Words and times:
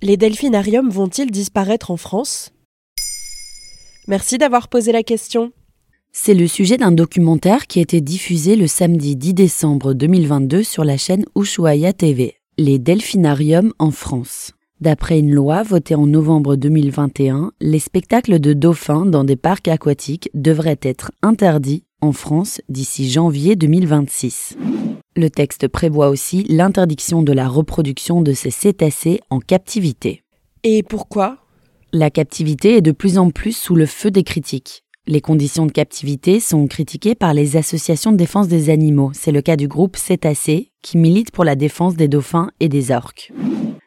Les 0.00 0.16
delphinariums 0.16 0.90
vont-ils 0.90 1.32
disparaître 1.32 1.90
en 1.90 1.96
France? 1.96 2.52
Merci 4.06 4.38
d'avoir 4.38 4.68
posé 4.68 4.92
la 4.92 5.02
question. 5.02 5.50
C'est 6.12 6.34
le 6.34 6.46
sujet 6.46 6.76
d'un 6.76 6.92
documentaire 6.92 7.66
qui 7.66 7.80
a 7.80 7.82
été 7.82 8.00
diffusé 8.00 8.54
le 8.54 8.68
samedi 8.68 9.16
10 9.16 9.34
décembre 9.34 9.94
2022 9.94 10.62
sur 10.62 10.84
la 10.84 10.96
chaîne 10.96 11.24
Ushuaia 11.34 11.92
TV, 11.92 12.36
Les 12.58 12.78
delphinariums 12.78 13.72
en 13.80 13.90
France. 13.90 14.52
D'après 14.80 15.18
une 15.18 15.34
loi 15.34 15.64
votée 15.64 15.96
en 15.96 16.06
novembre 16.06 16.54
2021, 16.54 17.50
les 17.60 17.80
spectacles 17.80 18.38
de 18.38 18.52
dauphins 18.52 19.04
dans 19.04 19.24
des 19.24 19.34
parcs 19.34 19.66
aquatiques 19.66 20.30
devraient 20.32 20.78
être 20.80 21.10
interdits 21.22 21.82
en 22.00 22.12
France 22.12 22.60
d'ici 22.68 23.10
janvier 23.10 23.56
2026. 23.56 24.56
Le 25.18 25.30
texte 25.30 25.66
prévoit 25.66 26.10
aussi 26.10 26.44
l'interdiction 26.44 27.24
de 27.24 27.32
la 27.32 27.48
reproduction 27.48 28.22
de 28.22 28.32
ces 28.34 28.52
cétacés 28.52 29.18
en 29.30 29.40
captivité. 29.40 30.22
Et 30.62 30.84
pourquoi? 30.84 31.38
La 31.92 32.08
captivité 32.08 32.76
est 32.76 32.82
de 32.82 32.92
plus 32.92 33.18
en 33.18 33.30
plus 33.30 33.50
sous 33.50 33.74
le 33.74 33.86
feu 33.86 34.12
des 34.12 34.22
critiques. 34.22 34.84
Les 35.08 35.20
conditions 35.20 35.66
de 35.66 35.72
captivité 35.72 36.38
sont 36.38 36.68
critiquées 36.68 37.16
par 37.16 37.34
les 37.34 37.56
associations 37.56 38.12
de 38.12 38.16
défense 38.16 38.46
des 38.46 38.70
animaux. 38.70 39.10
C'est 39.12 39.32
le 39.32 39.42
cas 39.42 39.56
du 39.56 39.66
groupe 39.66 39.96
Cétacés, 39.96 40.70
qui 40.82 40.98
milite 40.98 41.32
pour 41.32 41.42
la 41.42 41.56
défense 41.56 41.96
des 41.96 42.06
dauphins 42.06 42.52
et 42.60 42.68
des 42.68 42.92
orques. 42.92 43.32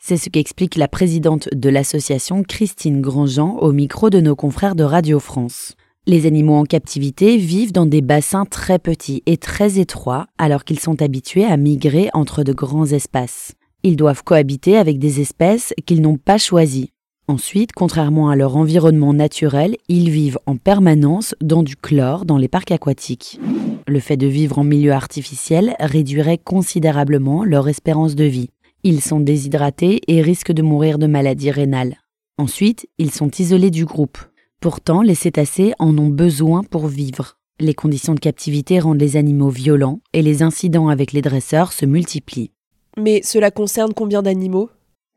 C'est 0.00 0.16
ce 0.16 0.28
qu'explique 0.28 0.74
la 0.74 0.88
présidente 0.88 1.48
de 1.52 1.68
l'association 1.68 2.42
Christine 2.42 3.00
Grandjean 3.00 3.58
au 3.60 3.70
micro 3.70 4.10
de 4.10 4.20
nos 4.20 4.34
confrères 4.34 4.74
de 4.74 4.82
Radio 4.82 5.20
France. 5.20 5.76
Les 6.08 6.26
animaux 6.26 6.56
en 6.56 6.64
captivité 6.64 7.36
vivent 7.36 7.70
dans 7.70 7.86
des 7.86 8.00
bassins 8.00 8.44
très 8.44 8.80
petits 8.80 9.22
et 9.26 9.36
très 9.36 9.78
étroits 9.78 10.26
alors 10.36 10.64
qu'ils 10.64 10.80
sont 10.80 11.00
habitués 11.00 11.44
à 11.44 11.56
migrer 11.56 12.10
entre 12.12 12.42
de 12.42 12.52
grands 12.52 12.86
espaces. 12.86 13.52
Ils 13.84 13.94
doivent 13.94 14.24
cohabiter 14.24 14.76
avec 14.76 14.98
des 14.98 15.20
espèces 15.20 15.72
qu'ils 15.86 16.02
n'ont 16.02 16.16
pas 16.16 16.38
choisies. 16.38 16.90
Ensuite, 17.28 17.70
contrairement 17.70 18.30
à 18.30 18.34
leur 18.34 18.56
environnement 18.56 19.14
naturel, 19.14 19.76
ils 19.88 20.10
vivent 20.10 20.40
en 20.46 20.56
permanence 20.56 21.36
dans 21.40 21.62
du 21.62 21.76
chlore 21.76 22.24
dans 22.24 22.36
les 22.36 22.48
parcs 22.48 22.72
aquatiques. 22.72 23.38
Le 23.86 24.00
fait 24.00 24.16
de 24.16 24.26
vivre 24.26 24.58
en 24.58 24.64
milieu 24.64 24.90
artificiel 24.90 25.76
réduirait 25.78 26.38
considérablement 26.38 27.44
leur 27.44 27.68
espérance 27.68 28.16
de 28.16 28.24
vie. 28.24 28.50
Ils 28.82 29.02
sont 29.02 29.20
déshydratés 29.20 30.00
et 30.08 30.20
risquent 30.20 30.50
de 30.50 30.62
mourir 30.62 30.98
de 30.98 31.06
maladies 31.06 31.52
rénales. 31.52 31.98
Ensuite, 32.38 32.88
ils 32.98 33.12
sont 33.12 33.30
isolés 33.30 33.70
du 33.70 33.84
groupe. 33.84 34.18
Pourtant, 34.62 35.02
les 35.02 35.16
cétacés 35.16 35.72
en 35.80 35.98
ont 35.98 36.08
besoin 36.08 36.62
pour 36.62 36.86
vivre. 36.86 37.36
Les 37.58 37.74
conditions 37.74 38.14
de 38.14 38.20
captivité 38.20 38.78
rendent 38.78 39.00
les 39.00 39.16
animaux 39.16 39.48
violents 39.48 39.98
et 40.12 40.22
les 40.22 40.44
incidents 40.44 40.86
avec 40.86 41.10
les 41.12 41.20
dresseurs 41.20 41.72
se 41.72 41.84
multiplient. 41.84 42.52
Mais 42.96 43.22
cela 43.24 43.50
concerne 43.50 43.92
combien 43.92 44.22
d'animaux? 44.22 44.70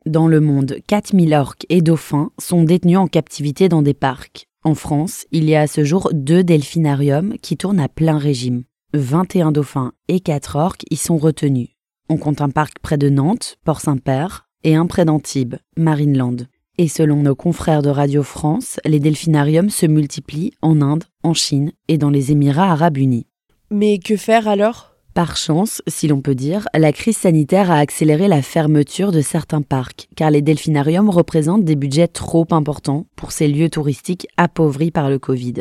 Dans 0.04 0.26
le 0.26 0.40
monde, 0.40 0.78
4000 0.88 1.32
orques 1.32 1.64
et 1.68 1.80
dauphins 1.80 2.32
sont 2.40 2.64
détenus 2.64 2.98
en 2.98 3.06
captivité 3.06 3.68
dans 3.68 3.82
des 3.82 3.94
parcs. 3.94 4.48
En 4.64 4.74
France, 4.74 5.26
il 5.30 5.44
y 5.44 5.54
a 5.54 5.60
à 5.60 5.66
ce 5.68 5.84
jour 5.84 6.10
deux 6.12 6.42
delphinariums 6.42 7.36
qui 7.40 7.56
tournent 7.56 7.78
à 7.78 7.88
plein 7.88 8.18
régime. 8.18 8.64
21 8.94 9.52
dauphins 9.52 9.92
et 10.08 10.18
4 10.18 10.56
orques 10.56 10.84
y 10.90 10.96
sont 10.96 11.18
retenus. 11.18 11.68
On 12.08 12.16
compte 12.16 12.40
un 12.40 12.50
parc 12.50 12.80
près 12.80 12.98
de 12.98 13.10
Nantes, 13.10 13.58
Port-Saint-Père, 13.64 14.48
et 14.64 14.74
un 14.74 14.86
près 14.86 15.04
d'Antibes, 15.04 15.54
Marineland. 15.76 16.48
Et 16.78 16.88
selon 16.88 17.22
nos 17.22 17.34
confrères 17.34 17.80
de 17.80 17.88
Radio 17.88 18.22
France, 18.22 18.78
les 18.84 19.00
delphinariums 19.00 19.70
se 19.70 19.86
multiplient 19.86 20.52
en 20.60 20.82
Inde, 20.82 21.04
en 21.22 21.32
Chine 21.32 21.72
et 21.88 21.96
dans 21.96 22.10
les 22.10 22.32
Émirats 22.32 22.70
arabes 22.70 22.98
unis. 22.98 23.26
Mais 23.70 23.98
que 23.98 24.16
faire 24.16 24.46
alors? 24.46 24.92
Par 25.14 25.38
chance, 25.38 25.80
si 25.86 26.06
l'on 26.06 26.20
peut 26.20 26.34
dire, 26.34 26.68
la 26.74 26.92
crise 26.92 27.16
sanitaire 27.16 27.70
a 27.70 27.78
accéléré 27.78 28.28
la 28.28 28.42
fermeture 28.42 29.10
de 29.10 29.22
certains 29.22 29.62
parcs, 29.62 30.08
car 30.16 30.30
les 30.30 30.42
delphinariums 30.42 31.08
représentent 31.08 31.64
des 31.64 31.76
budgets 31.76 32.08
trop 32.08 32.46
importants 32.50 33.06
pour 33.16 33.32
ces 33.32 33.48
lieux 33.48 33.70
touristiques 33.70 34.26
appauvris 34.36 34.90
par 34.90 35.08
le 35.08 35.18
Covid. 35.18 35.54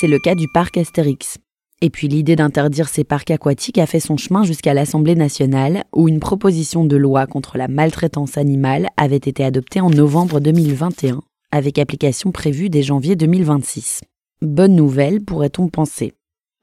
C'est 0.00 0.08
le 0.08 0.18
cas 0.18 0.34
du 0.34 0.48
parc 0.54 0.78
Astérix. 0.78 1.36
Et 1.84 1.90
puis 1.90 2.08
l'idée 2.08 2.34
d'interdire 2.34 2.88
ces 2.88 3.04
parcs 3.04 3.30
aquatiques 3.30 3.76
a 3.76 3.84
fait 3.84 4.00
son 4.00 4.16
chemin 4.16 4.42
jusqu'à 4.42 4.72
l'Assemblée 4.72 5.16
nationale, 5.16 5.84
où 5.94 6.08
une 6.08 6.18
proposition 6.18 6.86
de 6.86 6.96
loi 6.96 7.26
contre 7.26 7.58
la 7.58 7.68
maltraitance 7.68 8.38
animale 8.38 8.88
avait 8.96 9.16
été 9.16 9.44
adoptée 9.44 9.82
en 9.82 9.90
novembre 9.90 10.40
2021, 10.40 11.20
avec 11.50 11.78
application 11.78 12.32
prévue 12.32 12.70
dès 12.70 12.82
janvier 12.82 13.16
2026. 13.16 14.00
Bonne 14.40 14.74
nouvelle, 14.74 15.20
pourrait-on 15.20 15.68
penser. 15.68 16.14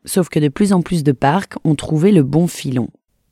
Sauf 0.06 0.28
que 0.28 0.40
de 0.40 0.48
plus 0.48 0.74
en 0.74 0.82
plus 0.82 1.04
de 1.04 1.12
parcs 1.12 1.54
ont 1.64 1.76
trouvé 1.76 2.12
le 2.12 2.24
bon 2.24 2.48
filon. 2.48 2.88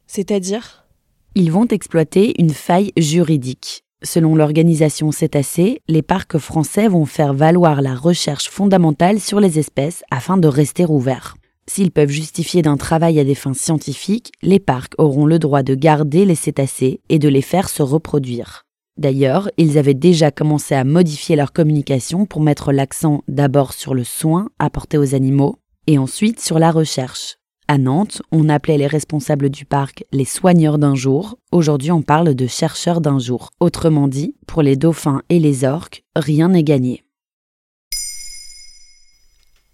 C'est-à-dire? 0.05 0.85
Ils 1.33 1.51
vont 1.51 1.65
exploiter 1.65 2.39
une 2.39 2.51
faille 2.51 2.91
juridique. 2.97 3.83
Selon 4.03 4.35
l'organisation 4.35 5.11
Cétacé, 5.11 5.81
les 5.87 6.03
parcs 6.03 6.37
français 6.37 6.87
vont 6.87 7.07
faire 7.07 7.33
valoir 7.33 7.81
la 7.81 7.95
recherche 7.95 8.47
fondamentale 8.47 9.19
sur 9.19 9.39
les 9.39 9.57
espèces 9.57 10.03
afin 10.11 10.37
de 10.37 10.47
rester 10.47 10.85
ouverts. 10.85 11.33
S'ils 11.69 11.91
peuvent 11.91 12.09
justifier 12.09 12.63
d'un 12.63 12.77
travail 12.77 13.19
à 13.19 13.23
des 13.23 13.35
fins 13.35 13.53
scientifiques, 13.53 14.31
les 14.41 14.59
parcs 14.59 14.95
auront 14.97 15.27
le 15.27 15.37
droit 15.37 15.61
de 15.61 15.75
garder 15.75 16.25
les 16.25 16.33
cétacés 16.33 16.99
et 17.09 17.19
de 17.19 17.29
les 17.29 17.43
faire 17.43 17.69
se 17.69 17.83
reproduire. 17.83 18.65
D'ailleurs, 18.97 19.51
ils 19.57 19.77
avaient 19.77 19.93
déjà 19.93 20.31
commencé 20.31 20.73
à 20.73 20.83
modifier 20.83 21.35
leur 21.35 21.53
communication 21.53 22.25
pour 22.25 22.41
mettre 22.41 22.71
l'accent 22.71 23.23
d'abord 23.27 23.73
sur 23.73 23.93
le 23.93 24.03
soin 24.03 24.49
apporté 24.57 24.97
aux 24.97 25.13
animaux 25.13 25.59
et 25.85 25.99
ensuite 25.99 26.39
sur 26.39 26.57
la 26.57 26.71
recherche. 26.71 27.35
À 27.67 27.77
Nantes, 27.77 28.23
on 28.31 28.49
appelait 28.49 28.79
les 28.79 28.87
responsables 28.87 29.51
du 29.51 29.65
parc 29.65 30.03
les 30.11 30.25
soigneurs 30.25 30.79
d'un 30.79 30.95
jour. 30.95 31.37
Aujourd'hui, 31.51 31.91
on 31.91 32.01
parle 32.01 32.33
de 32.33 32.47
chercheurs 32.47 32.99
d'un 32.99 33.19
jour. 33.19 33.51
Autrement 33.59 34.07
dit, 34.07 34.33
pour 34.47 34.63
les 34.63 34.75
dauphins 34.75 35.21
et 35.29 35.37
les 35.37 35.65
orques, 35.65 36.03
rien 36.15 36.49
n'est 36.49 36.63
gagné. 36.63 37.03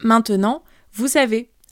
Maintenant, 0.04 0.62
vous 0.92 1.08
savez. 1.08 1.55